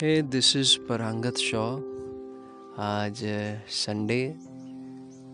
[0.00, 1.60] Hey this is Parangat show
[2.78, 3.20] आज
[3.74, 4.18] Sunday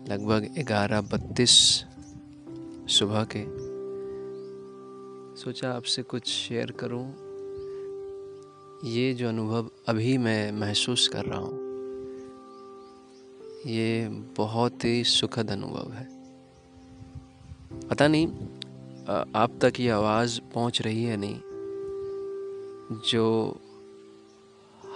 [0.09, 1.55] लगभग ग्यारह बत्तीस
[2.89, 3.41] सुबह के।
[5.41, 7.03] सोचा आपसे कुछ शेयर करूँ।
[8.91, 11.57] ये जो अनुभव अभी मैं महसूस कर रहा हूँ,
[13.67, 16.07] ये बहुत ही सुखद अनुभव है।
[17.89, 18.27] पता नहीं
[19.35, 21.39] आप तक ये आवाज़ पहुँच रही है नहीं,
[23.11, 23.59] जो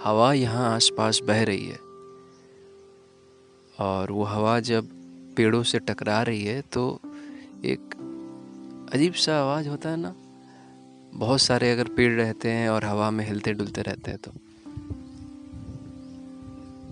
[0.04, 1.78] हवा यहाँ आसपास बह रही है।
[3.78, 4.88] और वो हवा जब
[5.36, 7.00] पेड़ों से टकरा रही है तो
[7.64, 7.94] एक
[8.94, 10.14] अजीब सा आवाज़ होता है ना,
[11.14, 14.32] बहुत सारे अगर पेड़ रहते हैं और हवा में हिलते डुलते रहते हैं तो।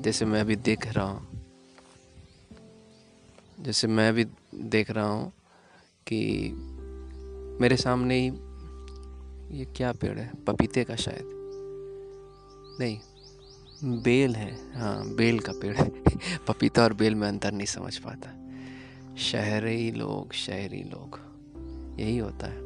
[0.03, 1.27] जैसे मैं अभी देख रहा हूँ,
[3.59, 5.33] जैसे मैं अभी देख रहा हूँ
[6.07, 6.53] कि
[7.61, 8.29] मेरे सामने ही
[9.59, 10.31] ये क्या पेड़ है?
[10.47, 11.36] पपीते का शायद।
[12.81, 13.01] नहीं
[14.03, 15.77] बेल है हाँ बेल का पेड़
[16.49, 18.43] पपीता और बेल में अंतर नहीं समझ पाता।
[19.17, 21.21] शहरी लोग शहरी लोग
[22.01, 22.57] यही होता है।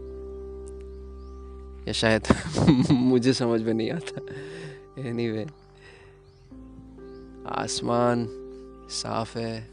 [1.87, 2.23] या शायद
[2.91, 4.27] मुझे समझ में नहीं आता।
[5.09, 5.59] एनीवे anyway,
[7.53, 8.29] आसमान
[8.91, 9.71] साफ़ है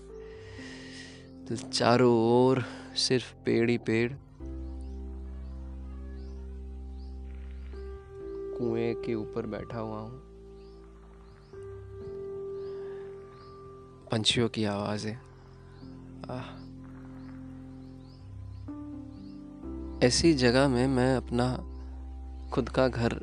[1.46, 2.66] तो चारों ओर
[2.96, 4.14] सिर्फ़ पेड़ ही पेड़।
[8.58, 10.27] कुएँ के ऊपर बैठा हुआ हूँ।
[14.18, 15.18] पंछियों की आवाज़ें।
[20.08, 21.58] ऐसी जगह में मैं अपना
[22.50, 23.22] खुद का घर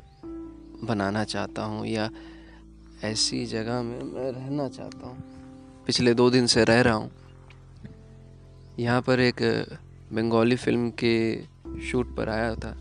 [0.83, 2.09] बनाना चाहता हूँ या
[3.03, 5.17] ऐसी जगह में मैं रहना चाहता हूँ।
[5.85, 7.11] पिछले दो दिन से रह रहा हूँ।
[8.79, 9.67] यहाँ पर एक
[10.13, 11.41] बंगाली फ़िल्म के
[11.81, 12.71] शूट पर आया था।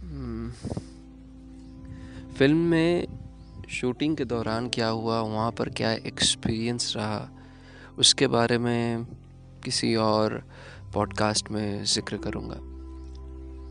[0.00, 0.50] हम्म,
[2.32, 3.06] फ़िल्म में
[3.70, 7.28] शूटिंग के दौरान क्या हुआ, वहाँ पर क्या एक्सपीरियंस रहा,
[7.98, 9.06] उसके बारे में
[9.64, 10.42] किसी और
[10.94, 12.56] पॉडकास्ट में ज़िक्र करूँगा।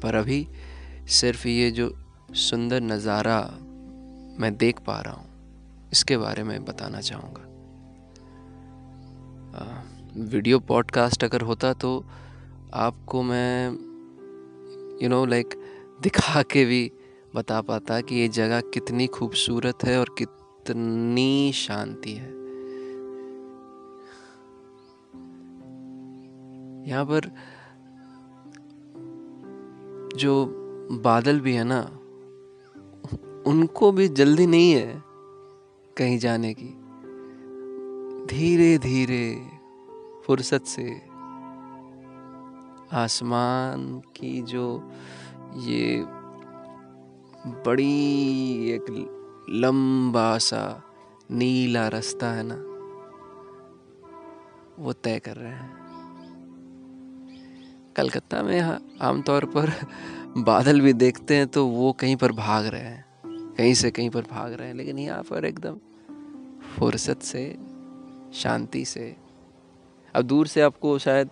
[0.04, 0.48] पर अभी
[1.12, 1.92] सिर्फ़ ये जो
[2.40, 3.40] सुंदर नज़ारा
[4.40, 7.50] मैं देख पा रहा हूँ, इसके बारे में बताना चाहूँगा।
[10.32, 12.06] वीडियो पॉडकास्ट अगर होता तो
[12.74, 13.72] आपको मैं
[15.04, 15.54] यू नो लाइक
[16.04, 16.92] दिखा के भी
[17.36, 22.32] बता पाता कि ये जगह कितनी खूबसूरत है और कितनी शांति है।
[26.90, 27.32] यहाँ पर
[30.18, 30.46] जो
[30.92, 31.82] बादल भी है ना,
[33.50, 35.04] उनको भी जल्दी नहीं है
[35.98, 36.70] कहीं जाने की।
[38.26, 39.48] धीरे धीरे
[40.26, 41.02] फुर्सत से
[42.92, 44.92] आसमान की जो
[45.56, 46.06] ये
[47.46, 48.86] बड़ी एक
[49.52, 50.62] लंबा सा
[51.32, 52.56] नीला रास्ता है ना,
[54.80, 55.72] वो तय कर रहे हैं।
[57.96, 58.62] कलकत्ता में
[59.02, 59.72] आमतौर पर
[60.38, 64.22] बादल भी देखते हैं तो वो कहीं पर भाग रहे हैं, कहीं से कहीं पर
[64.32, 65.78] भाग रहे हैं, लेकिन यहाँ पर एकदम
[66.70, 67.44] फुर्सत से,
[68.34, 69.16] शांति से।
[70.16, 71.30] अब दूर से आपको शायद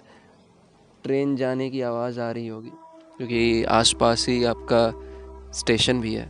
[1.04, 2.72] ट्रेन जाने की आवाज़ आ रही होगी,
[3.18, 4.84] क्योंकि आसपास ही आपका
[5.54, 6.30] स्टेशन भी है।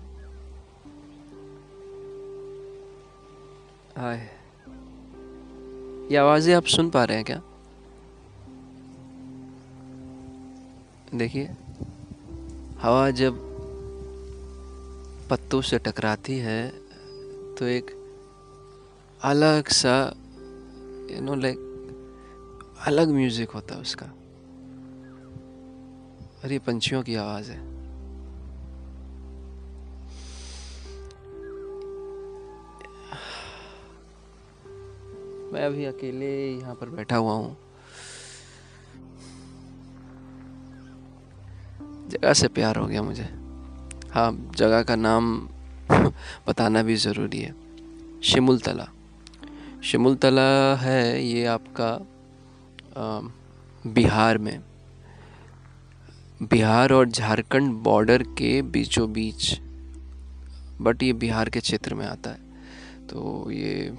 [3.98, 4.18] हाय
[6.12, 7.42] ये आवाज़ें आप सुन पा रहे हैं क्या?
[11.16, 11.46] देखिए,
[12.82, 13.40] हवा जब
[15.30, 16.70] पत्तों से टकराती है
[17.56, 17.92] तो एक
[19.24, 20.14] अलग सा
[21.12, 21.58] यू नो लाइक
[22.88, 24.06] अलग म्यूज़िक होता है उसका।
[26.44, 27.71] और ये पंछियों की आवाज़ है।
[35.52, 37.58] मैं अभी अकेले यहाँ पर बैठा हुआ हूँ।
[42.10, 43.28] जगह से प्यार हो गया मुझे।
[44.12, 45.36] हाँ जगह का नाम
[46.48, 47.54] बताना भी ज़रूरी है।
[48.24, 48.88] शिमुल तला
[49.84, 51.92] शिमुल तला है ये आपका
[53.88, 54.60] बिहार में।
[56.44, 59.60] बिहार और झारखंड बॉर्डर के बीचों बीच
[60.82, 62.50] बट ये बिहार के क्षेत्र में आता है।
[63.08, 63.94] तो ये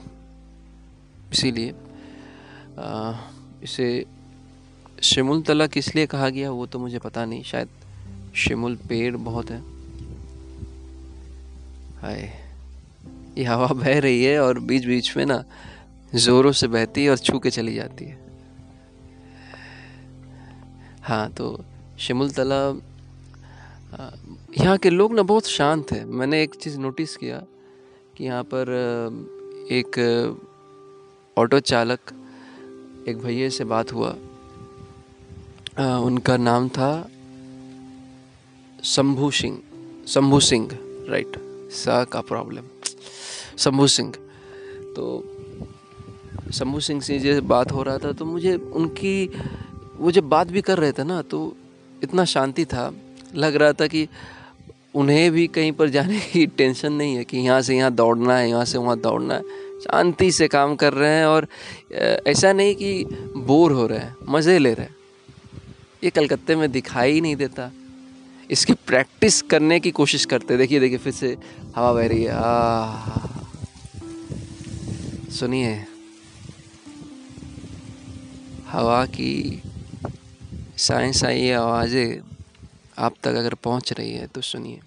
[1.32, 1.74] इसीलिए
[3.64, 3.88] इसे
[5.02, 7.68] शिमुल तला किस लिए कहा गया वो तो मुझे पता नहीं, शायद
[8.36, 9.60] शिमुल पेड़ बहुत है।
[12.00, 12.22] हाय,
[13.38, 15.42] ये हवा बह रही है और बीच बीच में ना
[16.14, 18.20] ज़ोरों से बहती है और छू के चली जाती है।
[21.02, 21.64] हाँ तो
[21.98, 22.62] शिमुल तला
[24.56, 27.42] यहाँ के लोग ना बहुत शांत है। मैंने एक चीज़ नोटिस किया
[28.16, 28.70] कि यहाँ पर
[29.72, 29.96] एक
[31.36, 32.12] ऑटो चालक
[33.08, 34.08] एक भैया से बात हुआ।
[35.78, 36.90] आ, उनका नाम था
[38.84, 39.58] शंभू सिंह
[40.08, 40.68] शंभू सिंह
[41.10, 41.36] राइट
[41.74, 42.64] सा का प्रॉब्लम
[43.58, 44.12] शंभू सिंह।
[44.96, 45.04] तो
[46.52, 49.14] शंभू सिंह से जैसे बात हो रहा था तो मुझे उनकी
[49.96, 51.40] वो जब बात भी कर रहे थे ना तो
[52.02, 52.92] इतना शांति था
[53.34, 54.06] लग रहा था कि
[54.94, 58.48] उन्हें भी कहीं पर जाने की टेंशन नहीं है कि यहाँ से यहाँ दौड़ना है
[58.48, 61.46] यहाँ से वहाँ दौड़ना है। शांति से काम कर रहे हैं और
[62.26, 63.04] ऐसा नहीं कि
[63.36, 64.96] बोर हो रहे हैं, मज़े ले रहे हैं।
[66.04, 67.70] ये कलकत्ते में दिखाई नहीं देता।
[68.50, 71.36] इसकी प्रैक्टिस करने की कोशिश करते, देखिए देखिए, फिर से
[71.76, 72.32] हवा बह रही है।
[75.30, 75.84] सुनिए।
[78.68, 79.62] हवा की
[80.78, 82.20] साई साई आवाज़ें
[82.98, 84.80] आप तक अगर पहुँच रही है तो सुनिए।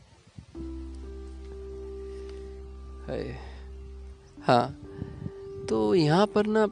[4.43, 4.84] हाँ।
[5.69, 6.67] तो यहाँ पर ना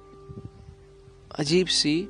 [1.40, 2.10] अजीब सी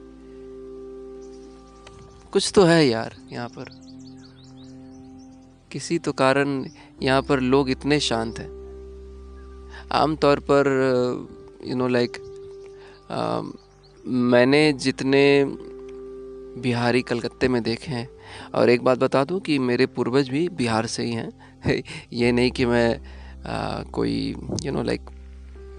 [2.31, 3.65] कुछ तो है यार यहाँ पर।
[5.71, 6.65] किसी तो कारण
[7.01, 8.49] यहाँ पर लोग इतने शांत हैं।
[9.91, 10.67] आमतौर पर
[11.65, 12.17] यू नो लाइक
[14.07, 15.45] मैंने जितने
[16.61, 18.09] बिहारी कलकत्ते में देखे हैं
[18.55, 21.31] और एक बात बता दूँ कि मेरे पूर्वज भी बिहार से ही हैं।
[22.13, 23.01] ये नहीं कि मैं
[23.45, 25.01] आ, कोई यू नो लाइक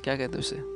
[0.05, 0.74] क्या कहते हैं उसे?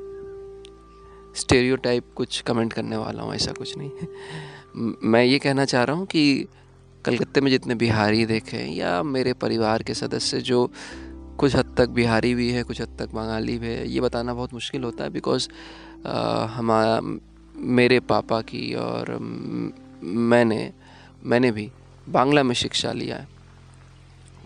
[1.39, 5.95] स्टेरियो टाइप कुछ कमेंट करने वाला हूँ, ऐसा कुछ नहीं मैं ये कहना चाह रहा
[5.95, 6.47] हूँ कि
[7.05, 10.69] कलकत्ते में जितने बिहारी देखे या मेरे परिवार के सदस्य जो
[11.39, 14.53] कुछ हद तक बिहारी भी है, कुछ हद तक बंगाली भी है, ये बताना बहुत
[14.53, 15.47] मुश्किल होता है बिकॉज़
[16.49, 16.99] हमारा
[17.55, 19.17] मेरे पापा की और
[20.01, 20.71] मैंने
[21.23, 21.69] मैंने भी
[22.07, 23.27] बांग्ला में शिक्षा लिया है।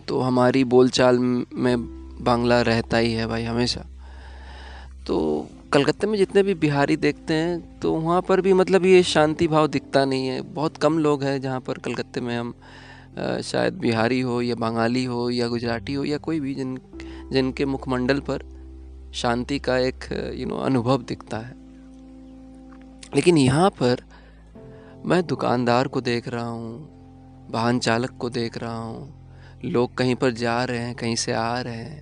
[0.07, 1.75] तो हमारी बोलचाल में
[2.23, 3.85] बांग्ला रहता ही है भाई हमेशा।
[5.07, 5.17] तो
[5.73, 9.67] कलकत्ते में जितने भी बिहारी देखते हैं तो वहाँ पर भी मतलब ये शांति भाव
[9.67, 12.53] दिखता नहीं है। बहुत कम लोग हैं जहाँ पर कलकत्ते में हम
[13.43, 16.77] शायद बिहारी हो या बंगाली हो या गुजराती हो या कोई भी जिन,
[17.31, 18.45] जिनके मुखमंडल पर
[19.15, 21.55] शांति का एक यू नो अनुभव दिखता है।
[23.15, 24.03] लेकिन यहाँ पर
[25.05, 29.13] मैं दुकानदार को देख रहा हूँ, वाहन चालक को देख रहा हूँ,
[29.65, 32.01] लोग कहीं पर जा रहे हैं, कहीं से आ रहे हैं,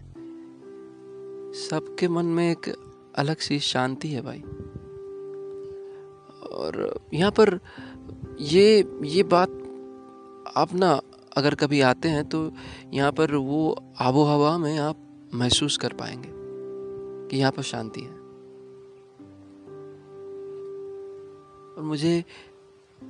[1.62, 2.74] सबके मन में एक
[3.16, 4.40] अलग सी शांति है भाई।
[6.52, 7.60] और यहाँ पर
[8.42, 9.50] ये ये बात
[10.56, 11.02] आप ना
[11.38, 12.52] अगर कभी आते हैं तो
[12.94, 14.98] यहाँ पर वो आबो हवा में आप
[15.34, 16.30] महसूस कर पाएँगे
[17.30, 18.20] कि यहाँ पर शांति है।
[21.78, 22.24] और मुझे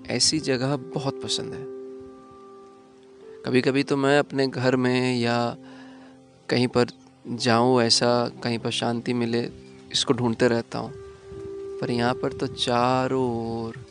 [0.08, 1.66] ऐसी जगह बहुत पसंद है।
[3.46, 5.58] कभी कभी तो मैं अपने घर में या
[6.50, 6.86] कहीं पर
[7.28, 9.42] जाऊँ, ऐसा कहीं पर शांति मिले
[9.92, 10.92] इसको ढूंढते रहता हूँ।
[11.80, 13.86] पर यहाँ पर तो चारों ओर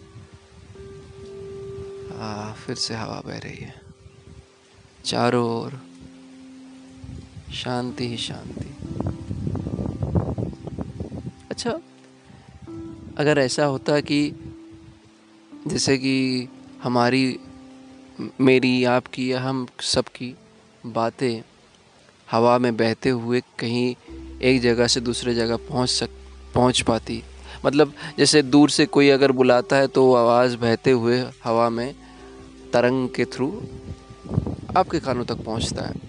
[2.67, 3.81] फिर से हवा बह रही है।
[5.05, 5.81] चारों ओर,
[7.53, 8.67] शांति ही शांति।
[11.51, 11.71] अच्छा
[13.17, 14.33] अगर ऐसा होता कि,
[15.67, 16.49] जैसे कि
[16.83, 17.39] हमारी,
[18.41, 20.37] मेरी, आपकी या हम सबकी
[20.87, 21.43] बातें
[22.31, 23.95] हवा में बहते हुए कहीं
[24.43, 26.09] एक जगह से दूसरे जगह पहुँच सक,
[26.55, 27.23] पहुँच पाती।
[27.65, 31.95] मतलब जैसे दूर से कोई अगर बुलाता है तो आवाज़ बहते हुए हवा में,
[32.73, 33.49] तरंग के थ्रू
[34.77, 36.09] आपके कानों तक पहुँचता है।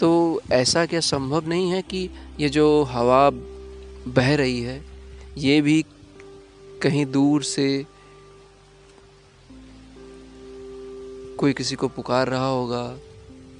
[0.00, 2.08] तो ऐसा क्या संभव नहीं है कि
[2.40, 3.28] ये जो हवा
[4.06, 4.80] बह रही है,
[5.38, 5.84] ये भी
[6.82, 7.84] कहीं दूर से
[11.38, 12.82] कोई किसी को पुकार रहा होगा,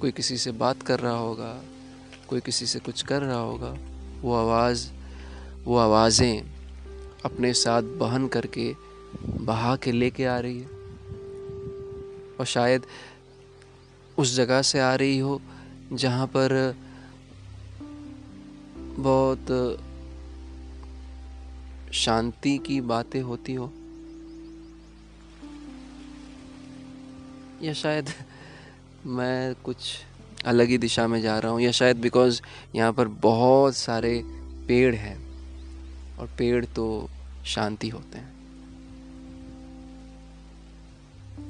[0.01, 1.55] कोई किसी से बात कर रहा होगा?
[2.29, 3.75] कोई किसी से कुछ कर रहा होगा,
[4.21, 4.87] वो आवाज़,
[5.63, 6.41] वो आवाज़ें
[7.25, 8.73] अपने साथ बहन करके
[9.25, 10.67] बहा के लेके आ रही है।
[12.39, 12.85] और शायद
[14.17, 15.41] उस जगह से आ रही हो
[15.93, 16.75] जहाँ पर
[18.99, 19.51] बहुत
[21.93, 23.71] शांति की बातें होती हो।
[27.61, 28.09] या शायद
[29.05, 29.95] मैं कुछ
[30.45, 32.41] अलग ही दिशा में जा रहा हूँ, या शायद बिकॉज़
[32.75, 34.21] यहाँ पर बहुत सारे
[34.67, 35.17] पेड़ हैं,
[36.19, 36.85] और पेड़ तो
[37.45, 38.33] शांति होते हैं।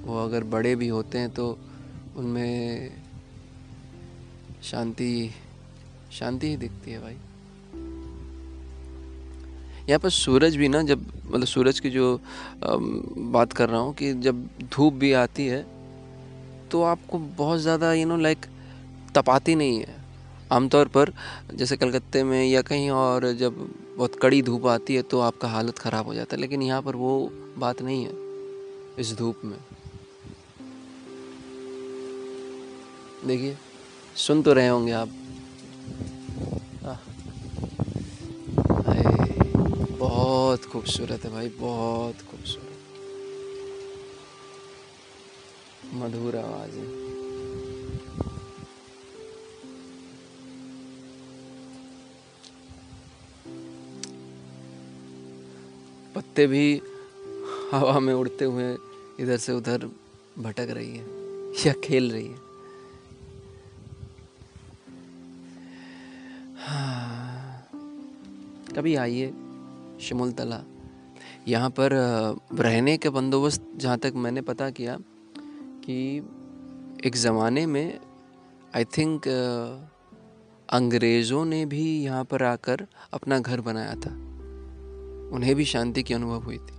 [0.06, 1.58] वो अगर बड़े भी होते हैं तो
[2.18, 2.92] उनमें
[4.64, 5.30] शांति
[6.12, 7.18] शांति ही दिखती है भाई।
[9.90, 12.20] यहाँ पर सूरज भी ना, जब मतलब सूरज की जो
[12.64, 15.62] बात कर रहा हूँ कि जब धूप भी आती है
[16.72, 18.46] तो आपको बहुत ज़्यादा यू नो लाइक
[19.16, 20.04] तपाती नहीं है।
[20.52, 21.12] आमतौर पर
[21.54, 23.56] जैसे कलकत्ते में या कहीं और जब
[23.98, 26.96] बहुत कड़ी धूप आती है तो आपका हालत ख़राब हो जाता है, लेकिन यहाँ पर
[26.96, 28.12] वो बात नहीं है
[29.00, 29.58] इस धूप में।
[33.26, 33.58] देखिए,
[34.18, 35.10] सुन तो रहे होंगे आप।
[40.00, 42.72] बहुत खूबसूरत है भाई, बहुत खूबसूरत।
[45.94, 47.05] मधुर आवाज़ है।
[56.16, 56.82] पत्ते भी
[57.72, 58.74] हवा में उड़ते हुए
[59.20, 59.90] इधर से उधर
[60.40, 61.06] भटक रही है
[61.66, 62.44] या खेल रही है।
[66.58, 67.70] हाँ।
[68.76, 69.28] कभी आइए
[70.02, 70.62] शिमुल तला
[71.48, 71.94] यहाँ पर
[72.60, 74.98] रहने के बंदोबस्त जहाँ तक मैंने पता किया
[75.86, 75.98] कि
[77.06, 78.00] एक ज़माने में
[78.76, 79.28] आई थिंक
[80.70, 84.25] अंग्रेज़ों ने भी यहाँ पर आकर अपना घर बनाया था।
[85.32, 86.76] उन्हें भी शांति की अनुभव हुई थी।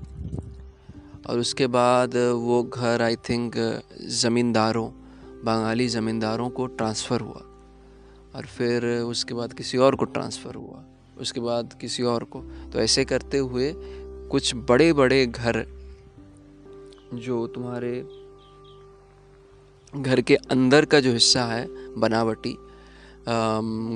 [1.29, 4.91] और उसके बाद वो घर आई थिंक ज़मींदारों,
[5.45, 7.43] बंगाली ज़मींदारों को ट्रांसफ़र हुआ।
[8.35, 10.85] और फिर उसके बाद किसी और को ट्रांसफ़र हुआ।
[11.21, 13.73] उसके बाद किसी और को। तो ऐसे करते हुए
[14.31, 15.67] कुछ बड़े बड़े घर
[17.15, 18.09] जो तुम्हारे
[19.97, 22.53] घर के अंदर का जो हिस्सा है, बनावटी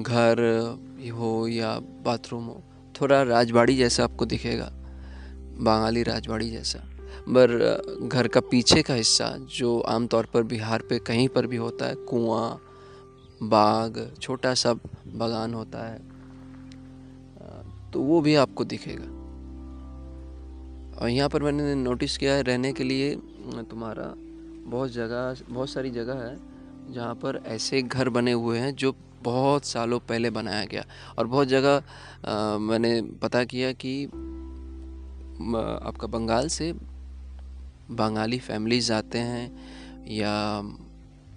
[0.03, 0.39] घर
[1.13, 2.63] हो या बाथरूम हो
[3.01, 4.71] थोड़ा राजबाड़ी जैसा आपको दिखेगा,
[5.59, 6.79] बंगाली राजबाड़ी जैसा।
[7.29, 7.49] पर
[8.03, 11.95] घर का पीछे का हिस्सा, जो आमतौर पर बिहार पे कहीं पर भी होता है,
[12.05, 12.61] कुआँ,
[13.43, 15.99] बाग, छोटा सा बागान होता है
[17.93, 19.05] तो वो भी आपको दिखेगा।
[20.97, 23.15] और यहाँ पर मैंने नोटिस किया है, रहने के लिए
[23.71, 24.13] तुम्हारा
[24.67, 26.37] बहुत जगह, बहुत सारी जगह है,
[26.91, 28.93] जहाँ पर ऐसे घर बने हुए हैं, जो
[29.23, 30.85] बहुत सालों पहले बनाया गया।
[31.19, 34.05] और बहुत जगह मैंने पता किया कि
[35.85, 36.73] आपका बंगाल से
[37.93, 39.47] बंगाली फैमिलीज़ आते हैं
[40.11, 40.63] या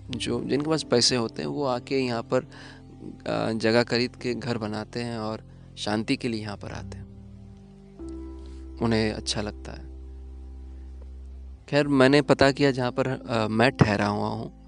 [0.10, 2.48] जो जिनके पास पैसे होते हैं वो आके यहाँ पर
[3.58, 5.44] जगह खरीद के घर बनाते हैं और
[5.78, 7.04] शांति के लिए यहाँ पर आते हैं।
[8.82, 9.92] उन्हें अच्छा लगता है।
[11.68, 14.63] खैर मैंने पता किया जहाँ पर आ, मैं ठहरा हुआ हूँ।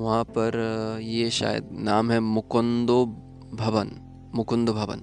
[0.00, 0.56] वहाँ पर
[1.02, 3.04] ये शायद नाम है मुकुंदो
[3.54, 3.90] भवन,
[4.34, 5.02] मुकुंद भवन,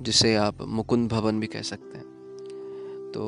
[0.00, 2.06] जिसे आप मुकुंद भवन भी कह सकते हैं।
[3.12, 3.24] तो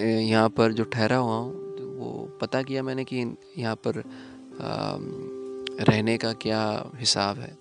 [0.00, 3.24] यहाँ पर जो ठहरा हुआ हूँ तो वो पता किया मैंने कि
[3.58, 4.02] यहाँ पर
[5.82, 6.62] रहने का क्या
[6.96, 7.56] हिसाब है।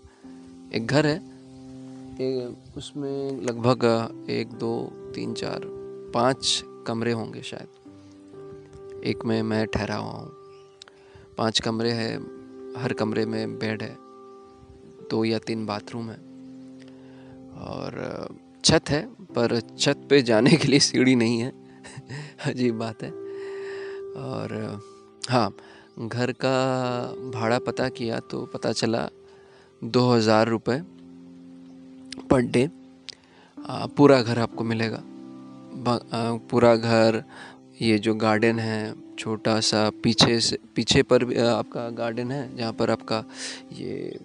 [0.75, 1.15] एक घर है
[2.21, 3.83] एक उसमें लगभग
[4.29, 4.73] एक, दो,
[5.15, 5.61] तीन, चार,
[6.13, 10.40] पाँच कमरे होंगे शायद। एक में मैं ठहरा हुआ हूँ।
[11.41, 12.17] पाँच कमरे हैं,
[12.77, 13.95] हर कमरे में बेड है,
[15.09, 16.17] दो या तीन बाथरूम है।
[17.65, 21.51] और, छत है, पर छत पे जाने के लिए सीढ़ी नहीं है,
[22.45, 23.09] अजीब बात है।
[24.21, 24.53] और
[25.29, 25.55] हाँ
[25.99, 26.53] घर का
[27.33, 29.09] भाड़ा पता किया तो पता चला,
[29.83, 30.81] दो हज़ार रुपये
[32.29, 32.69] पर डे
[33.97, 35.03] पूरा घर आपको मिलेगा।
[36.49, 37.23] पूरा घर,
[37.81, 42.73] ये जो गार्डन है छोटा सा पीछे से पीछे पर भी आपका गार्डन है जहाँ
[42.73, 43.23] पर आपका
[43.73, 44.19] ये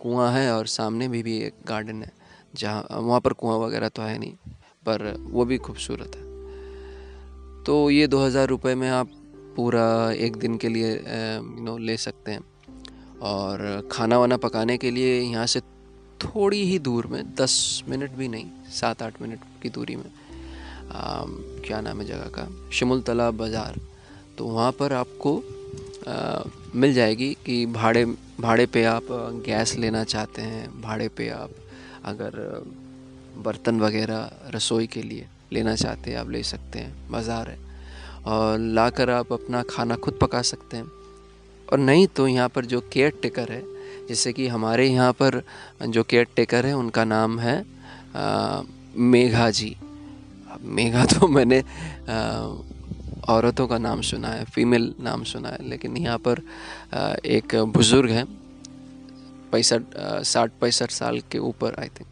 [0.00, 2.10] कुआँ है और सामने भी भी एक गार्डन है
[2.54, 4.32] जहाँ वहाँ पर कुआँ वगैरह तो है नहीं
[4.86, 6.28] पर वो भी खूबसूरत है।
[7.64, 9.10] तो ये दो हज़ार रुपये में आप
[9.56, 9.86] पूरा
[10.18, 12.42] एक दिन के लिए यू नो ले सकते हैं।
[13.22, 15.60] और खाना वाना पकाने के लिए यहाँ से
[16.24, 21.24] थोड़ी ही दूर में दस मिनट भी नहीं सात आठ मिनट की दूरी में आ,
[21.66, 23.80] क्या नाम है जगह का शिमुल तालाब बाज़ार।
[24.40, 25.36] तो वहाँ पर आपको
[26.08, 26.42] आ,
[26.74, 28.04] मिल जाएगी कि भाड़े
[28.40, 29.06] भाड़े पे आप
[29.46, 31.50] गैस लेना चाहते हैं भाड़े पे आप
[32.04, 32.38] अगर
[33.44, 37.58] बर्तन वगैरह रसोई के लिए लेना चाहते हैं आप ले सकते हैं बाज़ार है।
[38.26, 40.90] और लाकर आप अपना खाना खुद पका सकते हैं।
[41.68, 43.62] और नहीं तो यहाँ पर जो केयर टेकर है
[44.08, 45.42] जैसे कि हमारे यहाँ पर
[45.88, 47.58] जो केयर टेकर है उनका नाम है
[48.16, 48.62] आ,
[48.96, 49.76] मेघा जी।
[50.62, 51.62] मेघा तो मैंने
[53.28, 56.42] औरतों का नाम सुना है फीमेल नाम सुना है, लेकिन यहाँ पर
[57.26, 58.24] एक बुज़ुर्ग है,
[59.52, 59.82] पैंसठ
[60.24, 62.08] साठ, पैंसठ साल के ऊपर आई थिंक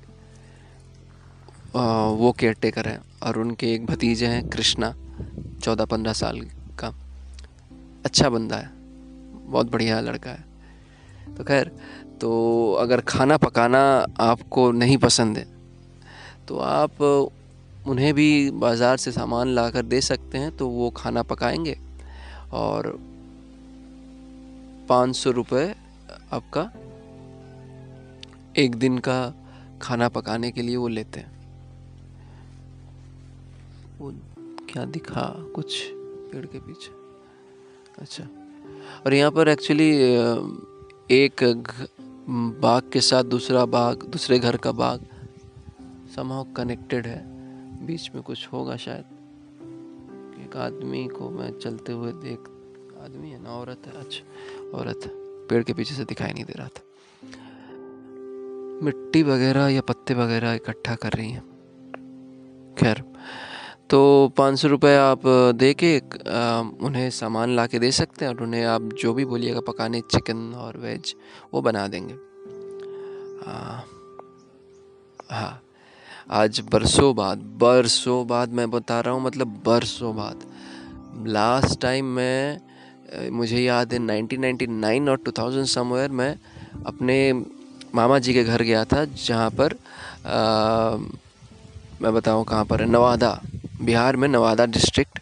[2.19, 4.95] वो केयर टेकर है और उनके एक भतीजे हैं, कृष्णा,
[5.63, 6.41] चौदह, पंद्रह साल
[6.81, 6.95] का।
[8.05, 8.71] अच्छा बंदा है,
[9.45, 10.45] बहुत बढ़िया लड़का है।
[11.37, 11.71] तो खैर
[12.21, 12.31] तो
[12.75, 13.81] अगर खाना पकाना
[14.21, 15.47] आपको नहीं पसंद है
[16.49, 16.97] तो आप
[17.89, 21.77] उन्हें भी बाज़ार से सामान ला कर दे सकते हैं तो वो खाना पकाएँगे।
[22.53, 22.99] और
[24.89, 25.75] पाँच सौ रुपये
[26.33, 26.63] आपका
[28.57, 29.35] एक दिन का
[29.83, 31.37] खाना पकाने के लिए वो लेते हैं।
[33.99, 34.13] वो
[34.71, 35.23] क्या दिखा?
[35.55, 35.83] कुछ
[36.33, 36.93] पेड़ के पीछे।
[37.99, 38.25] अच्छा।
[39.07, 39.91] और यहाँ पर एक्चुअली
[41.11, 41.45] एक
[42.63, 45.07] बाग के साथ दूसरा बाग, दूसरे घर का बाग
[46.17, 47.38] समाव कनेक्टेड है।
[47.81, 49.05] बीच में कुछ होगा शायद।
[50.41, 52.39] एक आदमी को मैं चलते हुए देख,
[53.05, 55.11] आदमी है ना, औरत है अच्छा औरत है।
[55.49, 56.83] पेड़ के पीछे से दिखाई नहीं दे रहा था।
[58.85, 61.45] मिट्टी वगैरह या पत्ते वगैरह इकट्ठा कर रही हैं।
[62.79, 63.03] खैर
[63.91, 63.99] तो
[64.37, 65.23] पाँच सौ रुपये आप
[65.57, 65.99] दे के
[66.87, 70.53] उन्हें सामान ला के दे सकते हैं और उन्हें आप जो भी बोलिएगा, पकाने, चिकन
[70.55, 71.15] और वेज,
[71.55, 72.15] वो बना देंगे।
[75.31, 75.63] हाँ
[76.29, 80.43] आज बरसों बाद बरसों बाद मैं बता रहा हूँ मतलब बरसों बाद।
[81.27, 86.35] लास्ट टाइम मैं मुझे याद है 1999 और 2000 समवेयर मैं
[86.87, 87.17] अपने
[87.95, 89.73] मामा जी के घर गया था जहाँ पर
[90.27, 90.97] आ,
[92.03, 93.33] मैं बताऊँ कहाँ पर है नवादा
[93.83, 95.21] बिहार में नवादा डिस्ट्रिक्ट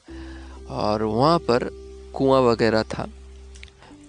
[0.71, 1.71] और वहाँ पर
[2.15, 3.09] कुआँ वगैरह था।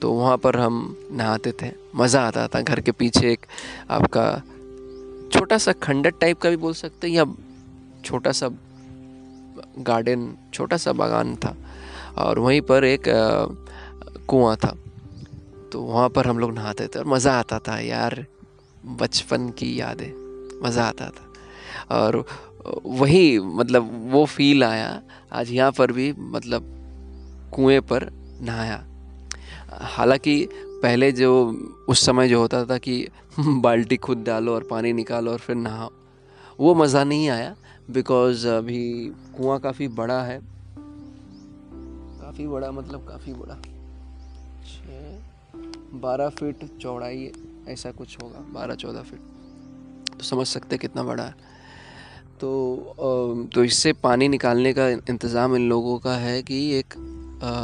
[0.01, 3.45] तो वहाँ पर हम नहाते थे मज़ा आता था घर के पीछे एक
[3.91, 4.29] आपका
[5.37, 7.25] छोटा सा खंडर टाइप का भी बोल सकते हैं, या
[8.05, 8.49] छोटा सा
[9.79, 11.55] गार्डन छोटा सा बागान था,
[12.17, 13.03] और वहीं पर एक
[14.27, 14.75] कुआँ था।
[15.71, 18.25] तो वहाँ पर हम लोग नहाते थे, और मज़ा आता था यार,
[18.85, 20.11] बचपन की यादें,
[20.63, 22.23] मज़ा आता था। और
[22.85, 25.01] वही मतलब वो फील आया,
[25.33, 26.73] आज यहाँ पर भी मतलब
[27.53, 28.09] कुएँ पर
[28.41, 28.83] नहाया।
[29.71, 30.47] हालाँकि
[30.81, 31.31] पहले जो,
[31.89, 33.07] उस समय जो होता था कि
[33.61, 35.89] बाल्टी खुद डालो और पानी निकालो और फिर नहाओ।
[36.59, 37.55] वो मज़ा नहीं आया
[37.89, 40.39] बिकॉज़ अभी कुआँ काफ़ी बड़ा है।
[42.21, 43.55] काफ़ी बड़ा मतलब काफ़ी बड़ा।
[44.65, 47.31] छः, बारह फीट चौड़ाई
[47.67, 49.19] ऐसा कुछ होगा, बारह चौदह फीट
[50.09, 51.35] तो समझ सकते कितना बड़ा है।
[52.39, 56.93] तो तो इससे पानी निकालने का इंतज़ाम इन लोगों का है कि एक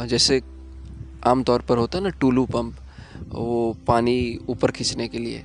[0.08, 0.40] जैसे
[1.26, 2.74] आम तौर पर होता है ना टूलू पंप,
[3.28, 4.16] वो पानी
[4.48, 5.44] ऊपर खींचने के लिए।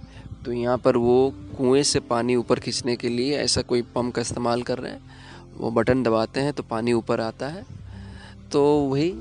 [0.50, 1.16] तो यहाँ पर वो
[1.58, 5.02] कुएँ से पानी ऊपर खींचने के लिए ऐसा कोई पंप का इस्तेमाल कर रहे हैं।
[5.58, 7.66] वो बटन दबाते हैं तो पानी ऊपर आता है।
[8.52, 9.12] तो वही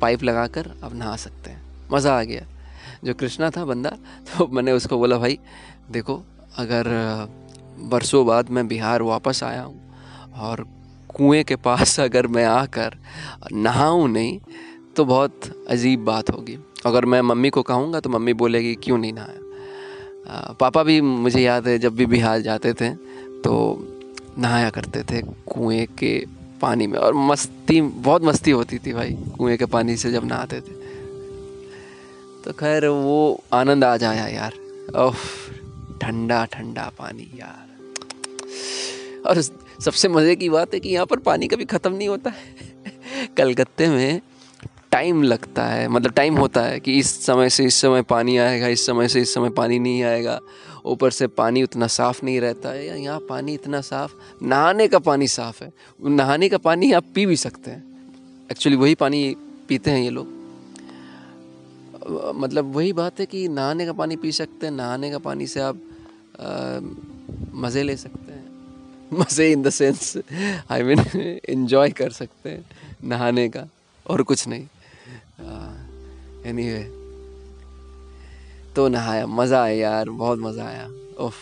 [0.00, 2.44] पाइप लगाकर अब नहा सकते हैं। मज़ा आ गया।
[3.04, 3.90] जो कृष्णा था बंदा
[4.28, 5.38] तो मैंने उसको बोला, भाई,
[5.90, 6.20] देखो,
[6.58, 6.84] अगर,
[7.80, 9.92] बरसों बाद मैं बिहार वापस आया हूँ
[10.40, 10.66] और
[11.16, 12.98] कुएँ के पास अगर मैं आकर
[13.52, 14.40] नहाऊँ नहीं
[14.96, 19.12] तो बहुत अजीब बात होगी। अगर मैं मम्मी को कहूँगा तो मम्मी बोलेगी, क्यों नहीं
[19.12, 19.46] नहाया?
[20.60, 22.90] पापा भी मुझे याद है, जब भी बिहार जाते थे
[23.44, 23.52] तो
[24.38, 26.26] नहाया करते थे कुएँ के
[26.60, 30.56] पानी में। और मस्ती, बहुत मस्ती होती थी भाई, कुएँ के पानी से जब नहाते
[30.56, 30.74] थे।
[32.44, 34.52] तो खैर, वो आनंद आ जाया यार।
[34.96, 35.14] ओह
[36.02, 37.68] ठंडा ठंडा पानी यार।
[39.26, 39.40] और
[39.80, 43.88] सबसे मज़े की बात है कि यहाँ पर पानी कभी ख़त्म नहीं होता है। कलकत्ते
[43.88, 44.20] में
[44.92, 48.68] टाइम लगता है मतलब टाइम होता है कि इस समय से इस समय पानी आएगा,
[48.68, 50.38] इस समय से इस समय पानी नहीं आएगा।
[50.84, 55.28] ऊपर से पानी उतना साफ़ नहीं रहता है यहाँ पानी इतना साफ़, नहाने का पानी
[55.28, 57.82] साफ़ है। नहाने का पानी आप पी भी सकते हैं।
[58.50, 59.36] एक्चुअली वही पानी
[59.68, 60.38] पीते हैं ये लोग।
[62.36, 65.60] मतलब वही बात है कि नहाने का पानी पी सकते हैं, नहाने का पानी से
[65.60, 65.76] आप
[67.54, 68.48] मज़े ले सकते हैं।
[69.12, 70.16] मज़े in the sense
[70.70, 71.00] I mean
[71.48, 72.64] enjoy कर सकते हैं
[73.04, 73.66] नहाने का,
[74.06, 74.66] और कुछ नहीं।
[75.40, 76.86] एनी uh, anyway,
[78.76, 80.86] तो नहाया मज़ा आया यार बहुत मज़ा आया।
[81.18, 81.34] ओफ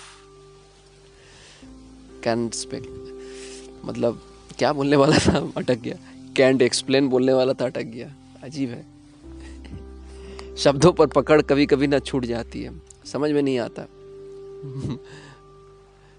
[2.25, 2.85] कैंट स्पेक
[3.85, 4.21] मतलब
[4.59, 5.53] क्या बोलने वाला था?
[5.57, 5.97] अटक गया।
[6.37, 8.85] कैंट एक्सप्लेन बोलने वाला था अटक गया। अजीब है।
[10.57, 12.71] शब्दों पर पकड़ कभी कभी ना छूट जाती है।
[13.05, 13.87] समझ में नहीं आता।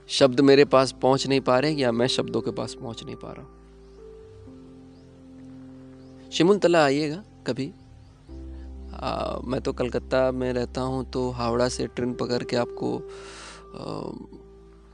[0.10, 3.32] शब्द मेरे पास पहुँच नहीं पा रहे या मैं शब्दों के पास पहुँच नहीं पा
[3.32, 3.46] रहा
[6.32, 7.72] शिमुल तला आइएगा। कभी।
[8.94, 12.98] आ, मैं तो कलकत्ता में रहता हूँ तो हावड़ा से ट्रेन पकड़ के आपको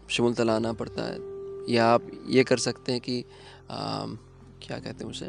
[0.09, 1.17] शिमुल तला आना पड़ता है।
[1.69, 3.19] या आप ये कर सकते हैं कि
[3.71, 4.05] आ,
[4.61, 5.25] क्या कहते हैं उसे?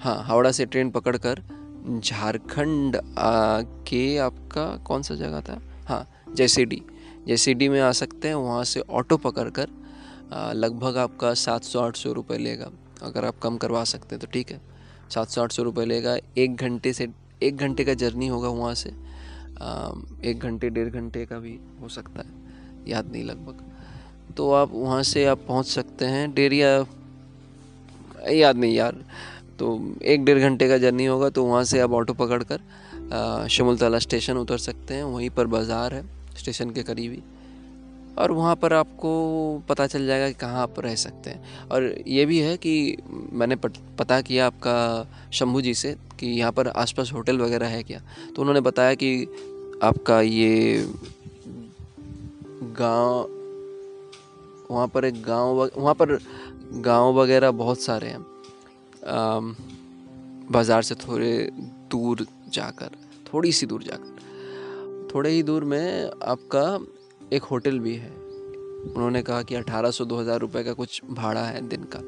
[0.00, 1.42] हाँ हावड़ा से ट्रेन पकड़ कर
[2.00, 2.96] झारखंड
[3.88, 5.60] के आपका कौन सा जगह था?
[5.88, 6.82] हाँ जैसे डी
[7.26, 9.68] जैसे डी में आ सकते हैं वहाँ से ऑटो पकड़ कर
[10.54, 12.70] लगभग आपका सात सौ आठ सौ रुपये लेगा
[13.02, 14.60] अगर आप कम करवा सकते हैं तो ठीक है।
[15.14, 17.08] सात सौ आठ सौ रुपये लेगा। एक घंटे से,
[17.42, 18.90] एक घंटे का जर्नी होगा वहाँ से।
[20.24, 23.64] एक घंटे, डेढ़ घंटे का भी हो सकता है। याद नहीं लगभग।
[24.36, 26.68] तो आप वहाँ से आप पहुँच सकते हैं। डेरिया,
[28.30, 29.04] याद नहीं यार।
[29.58, 33.98] तो एक डेढ़ घंटे का जर्नी होगा तो वहाँ से आप ऑटो पकड़ कर शमुलतला
[33.98, 36.04] स्टेशन उतर सकते हैं। वहीं पर बाज़ार है,
[36.36, 37.22] स्टेशन के करीब। ही
[38.18, 39.10] और वहाँ पर आपको
[39.68, 42.96] पता चल जाएगा कि कहाँ आप रह सकते हैं। और ये भी है कि
[43.32, 48.00] मैंने पता किया आपका शंभू जी से कि यहाँ पर आसपास होटल वगैरह है क्या?
[48.36, 49.26] तो उन्होंने बताया कि
[49.82, 50.86] आपका ये
[52.74, 53.28] गाँव,
[54.70, 56.18] वहाँ पर एक गाँव वहाँ पर
[56.74, 58.24] गाँव वगैरह बहुत सारे हैं।
[60.52, 61.48] बाज़ार से थोड़े
[61.90, 62.90] दूर जाकर,
[63.26, 66.78] थोड़ी सी दूर जाकर, थोड़े ही दूर में आपका
[67.32, 68.10] एक होटल भी है।
[68.86, 71.98] उन्होंने कहा कि अठारह सौ दो हज़ार रुपये का कुछ भाड़ा है दिन का।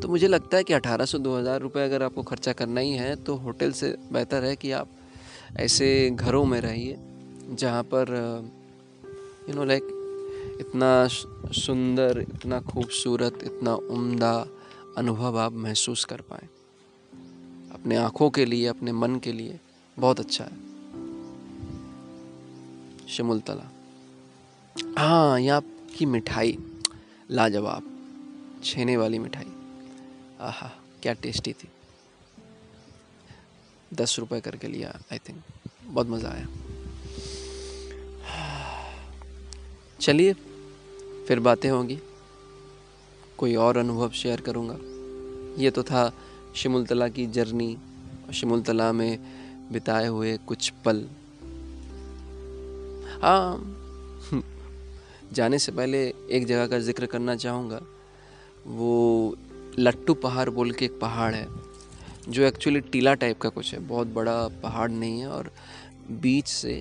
[0.00, 2.92] तो मुझे लगता है कि अठारह सौ दो हज़ार रुपये अगर आपको ख़र्चा करना ही
[2.92, 4.88] है तो होटल से बेहतर है कि आप
[5.58, 6.96] ऐसे घरों में रहिए,
[7.52, 8.14] जहाँ पर
[9.48, 9.88] यू नो लाइक
[10.60, 14.32] इतना सुंदर, इतना खूबसूरत, इतना उम्दा
[14.98, 16.48] अनुभव आप महसूस कर पाएँ।
[17.74, 19.58] अपने आँखों के लिए, अपने मन के लिए
[19.96, 20.66] बहुत अच्छा है।
[23.08, 23.70] शिमुल तला
[24.98, 25.60] हाँ यहाँ
[25.96, 26.58] की मिठाई।
[27.30, 27.94] लाजवाब।
[28.64, 29.52] छेने वाली मिठाई।
[30.40, 30.68] आह,
[31.02, 31.68] क्या टेस्टी थी।
[33.94, 35.42] दस रुपए करके लिया आई थिंक
[35.84, 36.46] बहुत मज़ा आया।
[40.00, 40.32] चलिए,
[41.28, 41.98] फिर बातें होंगी।
[43.38, 44.78] कोई और अनुभव शेयर करूँगा।
[45.62, 46.12] ये तो था
[46.56, 47.78] शिमुलतला की जर्नी
[48.26, 49.18] और शिमुलतला में
[49.72, 51.08] बिताए हुए कुछ पल।
[53.22, 53.77] हाँ
[55.32, 57.80] जाने से पहले एक जगह का ज़िक्र करना चाहूँगा।
[58.66, 59.36] वो
[59.78, 61.46] लट्टू पहाड़ बोल के एक पहाड़ है,
[62.28, 65.50] जो एक्चुअली टीला टाइप का कुछ है। बहुत बड़ा पहाड़ नहीं है और
[66.12, 66.74] बीच से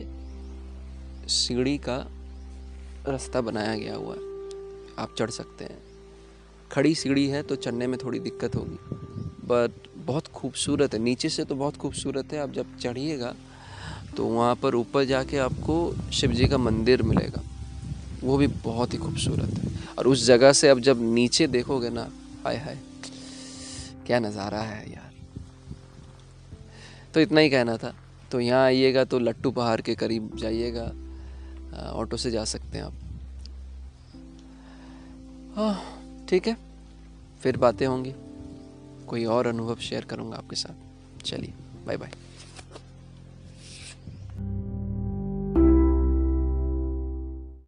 [1.29, 1.97] सीढ़ी का
[3.07, 4.21] रास्ता बनाया गया हुआ है।
[4.99, 5.77] आप चढ़ सकते हैं।
[6.71, 8.77] खड़ी सीढ़ी है तो चढ़ने में थोड़ी दिक्कत होगी।
[9.47, 13.33] बट बहुत खूबसूरत है। नीचे से तो बहुत खूबसूरत है। आप जब चढ़िएगा
[14.17, 17.41] तो वहाँ पर ऊपर जाके आपको शिव जी का मंदिर मिलेगा।
[18.23, 22.07] वो भी बहुत ही खूबसूरत है। और उस जगह से अब जब नीचे देखोगे ना,
[22.43, 22.77] हाय हाय,
[24.07, 25.11] क्या नज़ारा है यार।
[27.13, 27.93] तो इतना ही कहना था।
[28.31, 30.91] तो यहाँ आइएगा तो लट्टू पहाड़ के करीब जाइएगा।
[31.91, 32.93] ऑटो से जा सकते हैं आप।
[35.55, 36.57] हाँ ठीक है।
[37.41, 38.13] फिर बातें होंगी।
[39.07, 41.53] कोई और अनुभव शेयर करूँगा आपके साथ। चलिए,
[41.85, 42.11] बाय बाय।